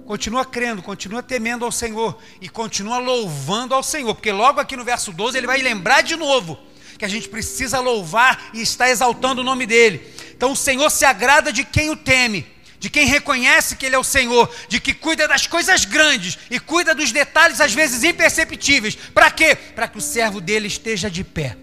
[0.07, 4.85] Continua crendo, continua temendo ao Senhor e continua louvando ao Senhor, porque logo aqui no
[4.85, 6.57] verso 12 ele vai lembrar de novo
[6.97, 10.01] que a gente precisa louvar e estar exaltando o nome dele.
[10.31, 12.47] Então o Senhor se agrada de quem o teme,
[12.79, 16.57] de quem reconhece que ele é o Senhor, de que cuida das coisas grandes e
[16.57, 18.95] cuida dos detalhes às vezes imperceptíveis.
[18.95, 19.57] Para quê?
[19.57, 21.57] Para que o servo dele esteja de pé.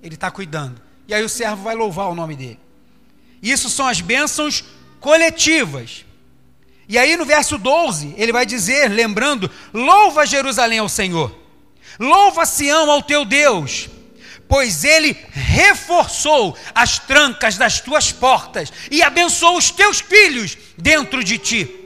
[0.00, 0.80] Ele está cuidando.
[1.08, 2.60] E aí o servo vai louvar o nome dele.
[3.42, 4.62] Isso são as bênçãos
[5.00, 6.04] coletivas.
[6.88, 11.34] E aí no verso 12, ele vai dizer, lembrando: Louva Jerusalém ao Senhor,
[11.98, 13.88] louva Sião ao teu Deus,
[14.48, 21.38] pois ele reforçou as trancas das tuas portas e abençoou os teus filhos dentro de
[21.38, 21.78] ti.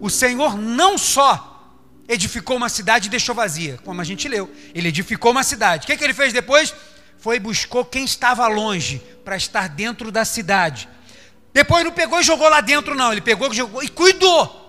[0.00, 1.48] O Senhor não só
[2.08, 5.84] edificou uma cidade e deixou vazia, como a gente leu, ele edificou uma cidade.
[5.84, 6.74] O que, é que ele fez depois?
[7.18, 10.88] Foi buscou quem estava longe para estar dentro da cidade.
[11.52, 13.12] Depois não pegou e jogou lá dentro, não.
[13.12, 14.60] Ele pegou jogou, e cuidou.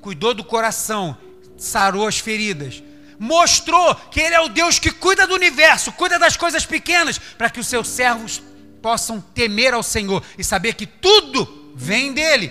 [0.00, 1.16] Cuidou do coração,
[1.58, 2.82] sarou as feridas.
[3.18, 7.50] Mostrou que Ele é o Deus que cuida do universo, cuida das coisas pequenas, para
[7.50, 8.42] que os seus servos
[8.80, 12.50] possam temer ao Senhor e saber que tudo vem dele.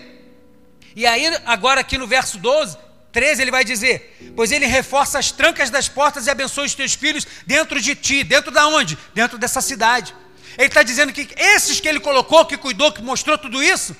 [0.95, 2.77] E aí, agora aqui no verso 12,
[3.11, 6.93] 13, ele vai dizer: Pois ele reforça as trancas das portas e abençoa os teus
[6.93, 8.23] filhos dentro de ti.
[8.23, 8.97] Dentro da onde?
[9.13, 10.15] Dentro dessa cidade.
[10.57, 13.95] Ele está dizendo que esses que ele colocou, que cuidou, que mostrou tudo isso,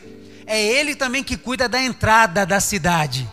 [0.45, 3.29] é ele também que cuida da entrada da cidade.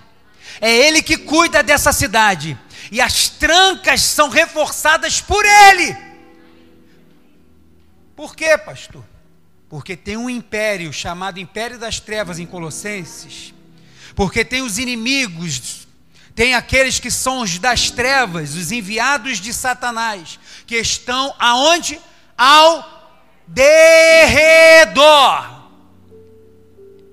[0.60, 2.58] É ele que cuida dessa cidade.
[2.90, 5.96] E as trancas são reforçadas por ele.
[8.14, 9.04] Por quê, pastor?
[9.68, 13.52] Porque tem um império chamado Império das Trevas em Colossenses.
[14.14, 15.86] Porque tem os inimigos,
[16.34, 22.00] tem aqueles que são os das trevas, os enviados de Satanás, que estão aonde?
[22.38, 22.95] Ao
[23.46, 25.44] derredor.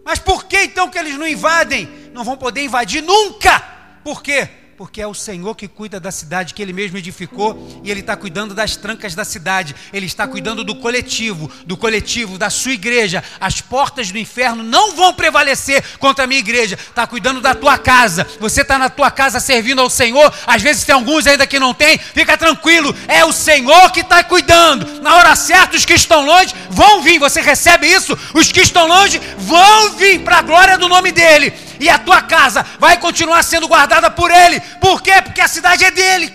[0.05, 1.85] Mas por que então que eles não invadem?
[2.13, 3.59] Não vão poder invadir nunca.
[4.03, 4.49] Por quê?
[4.77, 8.15] Porque é o Senhor que cuida da cidade que Ele mesmo edificou e Ele está
[8.15, 13.23] cuidando das trancas da cidade, Ele está cuidando do coletivo, do coletivo, da sua igreja.
[13.39, 17.77] As portas do inferno não vão prevalecer contra a minha igreja, está cuidando da tua
[17.77, 18.27] casa.
[18.39, 21.73] Você está na tua casa servindo ao Senhor, às vezes tem alguns ainda que não
[21.73, 25.01] tem, fica tranquilo, é o Senhor que está cuidando.
[25.01, 28.17] Na hora certa, os que estão longe vão vir, você recebe isso?
[28.33, 32.21] Os que estão longe vão vir para a glória do nome dEle e a tua
[32.21, 34.59] casa vai continuar sendo guardada por Ele.
[34.81, 35.21] Por quê?
[35.21, 36.33] Porque a cidade é dele.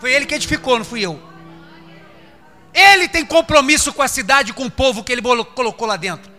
[0.00, 1.20] Foi Ele que edificou, não fui eu.
[2.72, 6.30] Ele tem compromisso com a cidade, com o povo que Ele colocou lá dentro.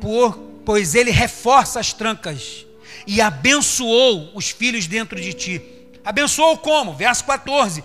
[0.00, 2.64] Por, pois Ele reforça as trancas
[3.06, 5.62] e abençoou os filhos dentro de ti.
[6.04, 6.94] Abençoou como?
[6.94, 7.82] Verso 14.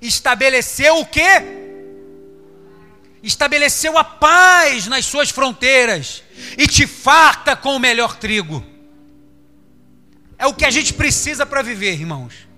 [0.00, 1.69] Estabeleceu o quê?
[3.22, 6.22] Estabeleceu a paz nas suas fronteiras
[6.56, 8.64] e te farta com o melhor trigo.
[10.38, 12.48] É o que a gente precisa para viver, irmãos.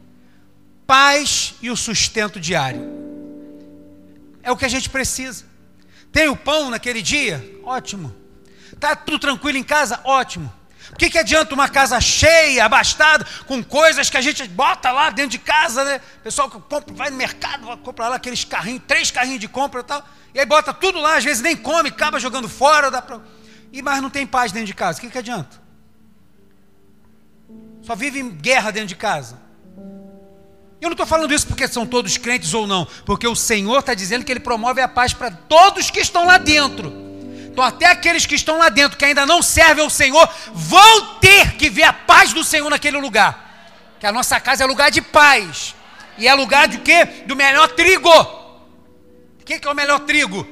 [0.87, 2.81] Paz e o sustento diário.
[4.43, 5.45] É o que a gente precisa.
[6.13, 7.45] Tem o pão naquele dia?
[7.65, 8.15] Ótimo.
[8.79, 10.01] Tá tudo tranquilo em casa?
[10.05, 10.53] Ótimo.
[10.93, 15.11] O que, que adianta uma casa cheia, abastada, com coisas que a gente bota lá
[15.11, 16.01] dentro de casa, né?
[16.23, 19.85] Pessoal que compra, vai no mercado, compra lá aqueles carrinhos, três carrinhos de compra e
[19.85, 20.07] tal.
[20.35, 23.21] E aí bota tudo lá, às vezes nem come, acaba jogando fora, dá pra...
[23.73, 24.99] e mas não tem paz dentro de casa.
[24.99, 25.61] O que, que adianta?
[27.83, 29.41] Só vive guerra dentro de casa.
[30.81, 33.95] Eu não estou falando isso porque são todos crentes ou não, porque o Senhor está
[33.95, 37.12] dizendo que Ele promove a paz para todos que estão lá dentro.
[37.53, 41.53] Então, até aqueles que estão lá dentro, que ainda não servem ao Senhor, vão ter
[41.53, 43.95] que ver a paz do Senhor naquele lugar.
[44.01, 45.75] Que a nossa casa é lugar de paz.
[46.17, 47.05] E é lugar de quê?
[47.27, 48.09] Do melhor trigo.
[48.09, 50.49] O que, é o melhor trigo?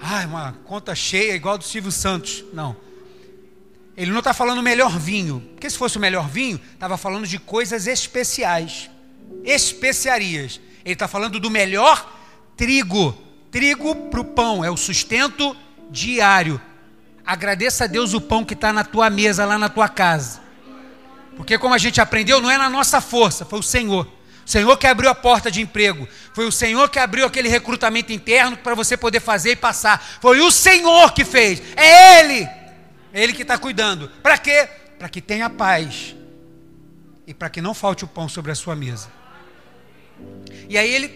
[0.00, 2.44] Ah, uma conta cheia igual do Silvio Santos.
[2.52, 2.76] Não.
[3.96, 5.40] Ele não está falando melhor vinho.
[5.52, 8.90] Porque se fosse o melhor vinho, estava falando de coisas especiais.
[9.44, 10.60] Especiarias.
[10.84, 12.12] Ele está falando do melhor
[12.56, 13.16] trigo.
[13.52, 15.56] Trigo para o pão, é o sustento
[15.94, 16.60] diário.
[17.24, 20.42] Agradeça a Deus o pão que está na tua mesa, lá na tua casa.
[21.36, 24.06] Porque como a gente aprendeu, não é na nossa força, foi o Senhor.
[24.46, 26.06] O Senhor que abriu a porta de emprego.
[26.34, 30.04] Foi o Senhor que abriu aquele recrutamento interno para você poder fazer e passar.
[30.20, 31.62] Foi o Senhor que fez.
[31.74, 32.46] É Ele.
[33.10, 34.10] É Ele que está cuidando.
[34.22, 34.68] Para quê?
[34.98, 36.14] Para que tenha paz.
[37.26, 39.08] E para que não falte o pão sobre a sua mesa.
[40.68, 41.08] E aí ele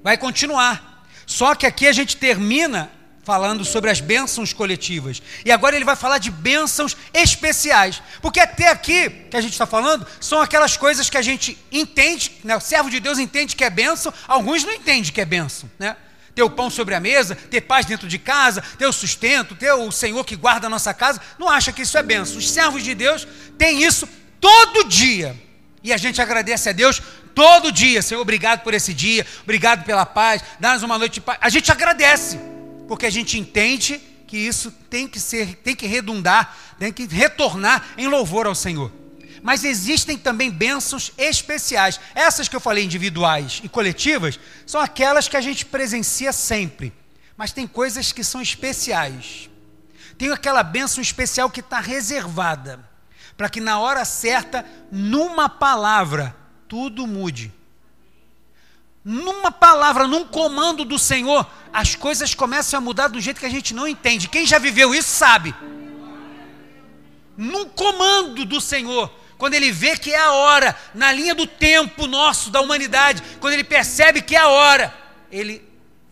[0.00, 1.04] vai continuar.
[1.26, 2.88] Só que aqui a gente termina
[3.26, 5.20] falando sobre as bênçãos coletivas.
[5.44, 8.00] E agora ele vai falar de bênçãos especiais.
[8.22, 12.30] Porque até aqui que a gente está falando são aquelas coisas que a gente entende,
[12.44, 12.54] né?
[12.54, 15.68] o servo de Deus entende que é bênção, alguns não entendem que é bênção.
[15.76, 15.96] Né?
[16.36, 19.72] Ter o pão sobre a mesa, ter paz dentro de casa, ter o sustento, ter
[19.72, 22.38] o Senhor que guarda a nossa casa, não acha que isso é bênção.
[22.38, 23.26] Os servos de Deus
[23.58, 24.08] têm isso
[24.40, 25.34] todo dia.
[25.82, 27.02] E a gente agradece a Deus
[27.34, 28.00] todo dia.
[28.02, 31.38] Senhor, obrigado por esse dia, obrigado pela paz, dá-nos uma noite de paz.
[31.40, 32.38] A gente agradece
[32.86, 37.94] porque a gente entende que isso tem que ser, tem que redundar, tem que retornar
[37.96, 38.92] em louvor ao Senhor.
[39.42, 42.00] Mas existem também bênçãos especiais.
[42.14, 46.92] Essas que eu falei, individuais e coletivas, são aquelas que a gente presencia sempre.
[47.36, 49.48] Mas tem coisas que são especiais.
[50.18, 52.84] Tem aquela bênção especial que está reservada
[53.36, 56.34] para que na hora certa, numa palavra,
[56.66, 57.52] tudo mude
[59.08, 63.50] numa palavra, num comando do Senhor, as coisas começam a mudar do jeito que a
[63.50, 64.26] gente não entende.
[64.26, 65.54] Quem já viveu isso sabe.
[67.36, 72.08] Num comando do Senhor, quando ele vê que é a hora, na linha do tempo
[72.08, 74.92] nosso, da humanidade, quando ele percebe que é a hora,
[75.30, 75.62] ele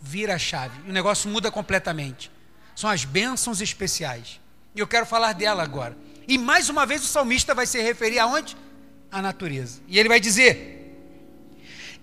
[0.00, 2.30] vira a chave o negócio muda completamente.
[2.76, 4.40] São as bênçãos especiais.
[4.72, 5.96] E eu quero falar dela agora.
[6.28, 8.57] E mais uma vez o salmista vai se referir aonde?
[9.11, 9.80] À natureza.
[9.88, 10.73] E ele vai dizer: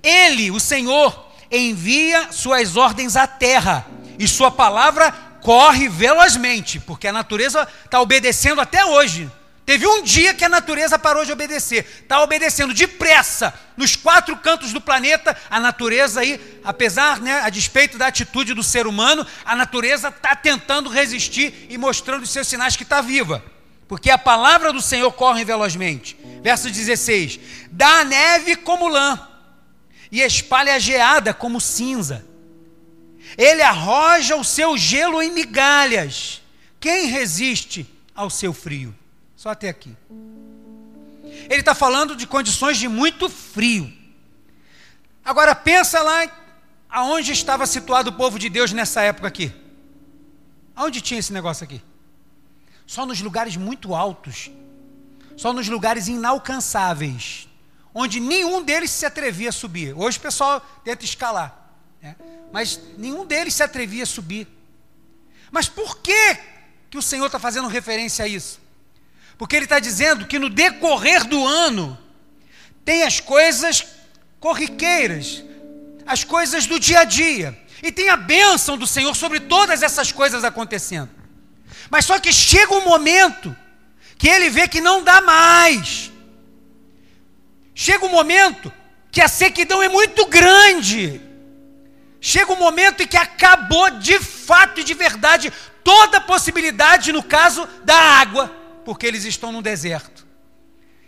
[0.04, 3.86] ele, o Senhor, envia suas ordens à terra
[4.18, 5.12] e sua palavra
[5.42, 9.30] corre velozmente, porque a natureza está obedecendo até hoje.
[9.66, 14.74] Teve um dia que a natureza parou de obedecer, está obedecendo depressa nos quatro cantos
[14.74, 15.38] do planeta.
[15.50, 20.36] A natureza aí, apesar, né, a despeito da atitude do ser humano, a natureza está
[20.36, 23.44] tentando resistir e mostrando os seus sinais que está viva,
[23.88, 26.18] porque a palavra do Senhor corre velozmente.
[26.42, 27.40] Verso 16:
[27.72, 29.31] dá neve como lã
[30.12, 32.26] e espalha a geada como cinza.
[33.38, 36.42] Ele arroja o seu gelo em migalhas.
[36.80, 38.94] Quem resiste ao seu frio?
[39.36, 39.96] Só até aqui.
[41.50, 43.92] Ele está falando de condições de muito frio.
[45.24, 46.30] Agora pensa lá
[46.90, 49.54] aonde estava situado o povo de Deus nessa época aqui.
[50.76, 51.82] Aonde tinha esse negócio aqui?
[52.86, 54.52] Só nos lugares muito altos,
[55.38, 57.48] só nos lugares inalcançáveis
[57.94, 59.94] onde nenhum deles se atrevia a subir.
[59.98, 62.16] Hoje o pessoal tenta escalar, né?
[62.52, 64.48] mas nenhum deles se atrevia a subir.
[65.52, 66.38] Mas por que,
[66.90, 68.60] que o Senhor está fazendo referência a isso?
[69.38, 71.98] Porque Ele está dizendo que no decorrer do ano
[72.86, 73.86] tem as coisas
[74.40, 75.44] corriqueiras,
[76.06, 80.12] as coisas do dia a dia, e tem a bênção do Senhor sobre todas essas
[80.12, 81.10] coisas acontecendo.
[81.90, 83.56] Mas só que chega um momento
[84.18, 86.11] que ele vê que não dá mais
[87.74, 88.72] Chega um momento
[89.12, 91.22] que a sequidão é muito grande.
[92.20, 95.52] Chega um momento em que acabou de fato e de verdade
[95.84, 98.48] toda a possibilidade, no caso da água,
[98.86, 100.26] porque eles estão no deserto.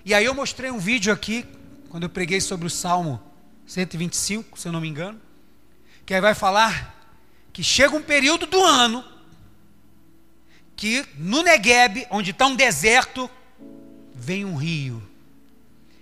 [0.03, 1.45] E aí eu mostrei um vídeo aqui,
[1.89, 3.21] quando eu preguei sobre o Salmo
[3.67, 5.21] 125, se eu não me engano,
[6.05, 6.91] que aí vai falar
[7.53, 9.05] que chega um período do ano
[10.75, 13.29] que no Negueb, onde está um deserto,
[14.15, 15.12] vem um rio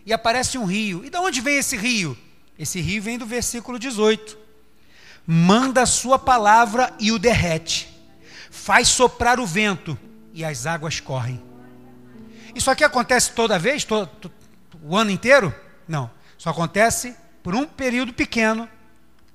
[0.05, 1.05] e aparece um rio.
[1.05, 2.17] E de onde vem esse rio?
[2.57, 4.37] Esse rio vem do versículo 18.
[5.25, 7.87] Manda a sua palavra e o derrete,
[8.49, 9.97] faz soprar o vento
[10.33, 11.41] e as águas correm.
[12.53, 14.31] Isso aqui acontece toda vez, todo,
[14.83, 15.53] o ano inteiro?
[15.87, 16.09] Não.
[16.37, 18.67] Só acontece por um período pequeno,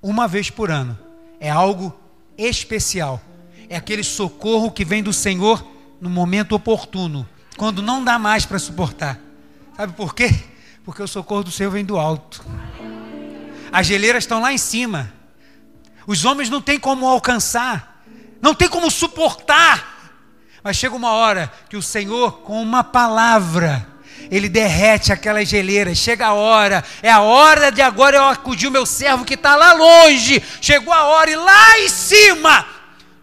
[0.03, 0.99] uma vez por ano.
[1.41, 1.99] É algo
[2.37, 3.21] especial.
[3.69, 5.67] É aquele socorro que vem do Senhor
[6.01, 7.27] no momento oportuno,
[7.57, 9.19] quando não dá mais para suportar.
[9.77, 10.31] Sabe por quê?
[10.87, 12.45] Porque o socorro do Senhor vem do alto.
[13.73, 15.13] As geleiras estão lá em cima.
[16.07, 18.05] Os homens não têm como alcançar,
[18.41, 20.13] não tem como suportar.
[20.63, 23.85] Mas chega uma hora que o Senhor, com uma palavra,
[24.31, 25.99] ele derrete aquelas geleiras.
[25.99, 29.57] Chega a hora, é a hora de agora eu acudir o meu servo que está
[29.57, 30.41] lá longe.
[30.61, 32.65] Chegou a hora e lá em cima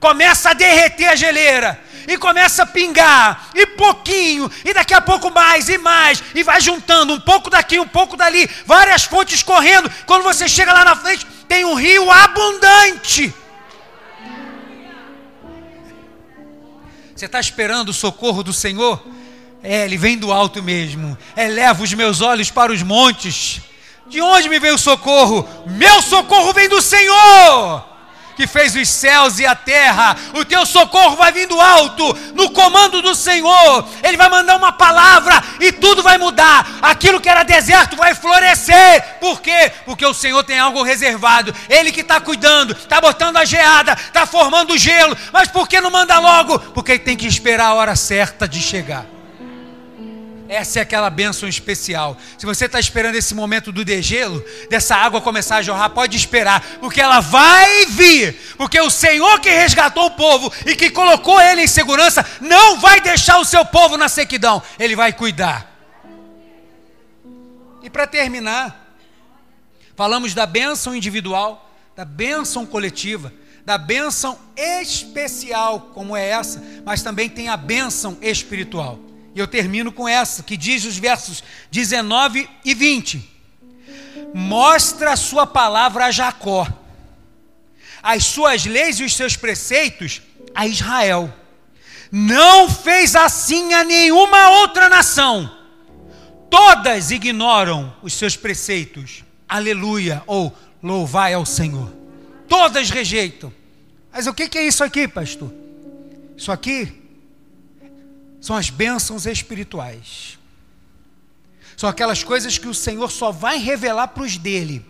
[0.01, 5.31] começa a derreter a geleira e começa a pingar, e pouquinho, e daqui a pouco
[5.31, 9.89] mais e mais, e vai juntando um pouco daqui, um pouco dali, várias fontes correndo.
[10.05, 13.33] Quando você chega lá na frente, tem um rio abundante.
[17.15, 19.01] Você está esperando o socorro do Senhor?
[19.61, 21.17] É, ele vem do alto mesmo.
[21.37, 23.61] Eleva os meus olhos para os montes.
[24.07, 25.47] De onde me vem o socorro?
[25.65, 27.92] Meu socorro vem do Senhor
[28.35, 30.15] que fez os céus e a terra.
[30.33, 33.87] O teu socorro vai vindo alto, no comando do Senhor.
[34.03, 36.67] Ele vai mandar uma palavra e tudo vai mudar.
[36.81, 39.17] Aquilo que era deserto vai florescer.
[39.19, 39.71] Por quê?
[39.85, 41.53] Porque o Senhor tem algo reservado.
[41.69, 45.17] Ele que está cuidando, está botando a geada, está formando o gelo.
[45.31, 46.59] Mas por que não manda logo?
[46.59, 49.12] Porque tem que esperar a hora certa de chegar.
[50.53, 52.15] Essa é aquela bênção especial.
[52.37, 56.61] Se você está esperando esse momento do degelo, dessa água começar a jorrar, pode esperar,
[56.79, 58.39] porque ela vai vir.
[58.55, 63.01] Porque o Senhor que resgatou o povo e que colocou ele em segurança, não vai
[63.01, 65.73] deixar o seu povo na sequidão, ele vai cuidar.
[67.81, 68.95] E para terminar,
[69.95, 73.33] falamos da bênção individual, da bênção coletiva,
[73.65, 78.99] da bênção especial, como é essa, mas também tem a bênção espiritual.
[79.35, 83.31] E eu termino com essa, que diz os versos 19 e 20:
[84.33, 86.67] Mostra a sua palavra a Jacó,
[88.01, 90.21] as suas leis e os seus preceitos
[90.53, 91.33] a Israel.
[92.11, 95.51] Não fez assim a nenhuma outra nação.
[96.49, 99.23] Todas ignoram os seus preceitos.
[99.49, 101.91] Aleluia, ou louvai ao Senhor.
[102.47, 103.51] Todas rejeitam.
[104.11, 105.51] Mas o que é isso aqui, pastor?
[106.37, 107.02] Isso aqui
[108.43, 110.37] são as bênçãos espirituais.
[111.77, 114.85] São aquelas coisas que o Senhor só vai revelar para os dele.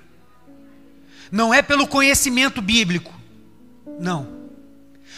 [1.32, 3.14] Não é pelo conhecimento bíblico.
[4.00, 4.28] Não.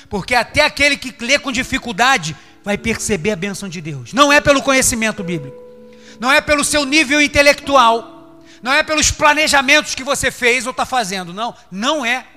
[0.10, 4.12] Porque até aquele que lê com dificuldade vai perceber a bênção de Deus.
[4.12, 5.56] Não é pelo conhecimento bíblico.
[6.20, 8.44] Não é pelo seu nível intelectual.
[8.62, 11.34] Não é pelos planejamentos que você fez ou está fazendo.
[11.34, 11.56] Não.
[11.72, 12.28] Não é.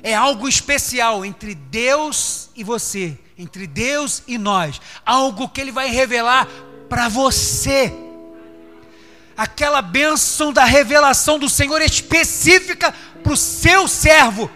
[0.00, 5.90] É algo especial entre Deus e você entre Deus e nós, algo que Ele vai
[5.90, 6.46] revelar
[6.88, 7.92] para você.
[9.36, 14.50] Aquela bênção da revelação do Senhor específica para o seu servo.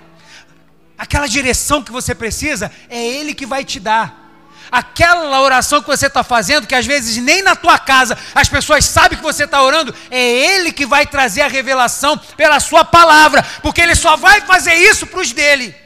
[0.96, 4.24] Aquela direção que você precisa, é Ele que vai te dar.
[4.70, 8.84] Aquela oração que você está fazendo, que às vezes nem na tua casa as pessoas
[8.84, 13.42] sabem que você está orando, é Ele que vai trazer a revelação pela Sua palavra,
[13.62, 15.85] porque Ele só vai fazer isso para os dele.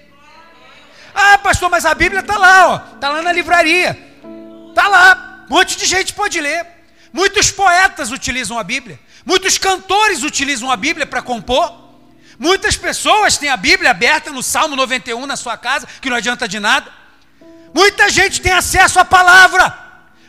[1.60, 3.90] Pastor, mas a Bíblia está lá, ó, está lá na livraria.
[4.70, 5.44] Está lá.
[5.50, 6.66] Um monte de gente pode ler.
[7.12, 8.98] Muitos poetas utilizam a Bíblia.
[9.26, 11.70] Muitos cantores utilizam a Bíblia para compor.
[12.38, 16.48] Muitas pessoas têm a Bíblia aberta no Salmo 91 na sua casa, que não adianta
[16.48, 16.90] de nada.
[17.74, 19.78] Muita gente tem acesso à palavra,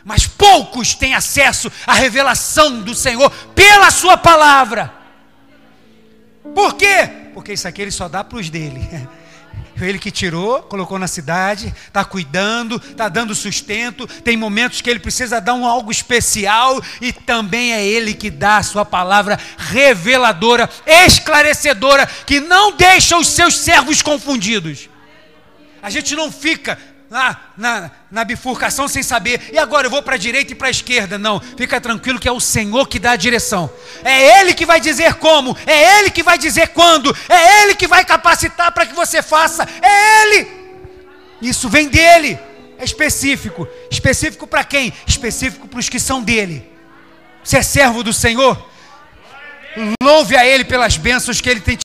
[0.04, 4.92] mas poucos têm acesso à revelação do Senhor pela sua palavra.
[6.54, 7.08] Por quê?
[7.32, 8.86] Porque isso aqui ele só dá para os dele.
[9.82, 14.06] Foi ele que tirou, colocou na cidade, está cuidando, está dando sustento.
[14.06, 18.58] Tem momentos que ele precisa dar um algo especial e também é ele que dá
[18.58, 24.88] a sua palavra reveladora, esclarecedora, que não deixa os seus servos confundidos.
[25.82, 26.78] A gente não fica
[27.12, 30.68] lá na, na bifurcação sem saber, e agora eu vou para a direita e para
[30.68, 31.18] a esquerda.
[31.18, 33.70] Não, fica tranquilo que é o Senhor que dá a direção.
[34.02, 37.86] É Ele que vai dizer como, é Ele que vai dizer quando, é Ele que
[37.86, 40.48] vai capacitar para que você faça, é Ele.
[41.42, 42.38] Isso vem dele,
[42.78, 43.68] é específico.
[43.90, 44.90] Específico para quem?
[45.06, 46.66] Específico para os que são dele.
[47.44, 48.70] Você é servo do Senhor?
[50.02, 51.76] Louve a Ele pelas bênçãos que Ele tem